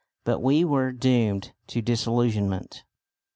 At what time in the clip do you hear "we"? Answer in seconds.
0.41-0.65